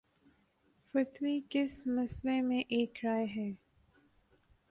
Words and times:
فتوی 0.93 1.39
کس 1.49 1.83
مسئلے 1.87 2.39
میں 2.41 2.61
ایک 2.69 2.99
رائے 3.03 3.25
ہے۔ 3.25 3.51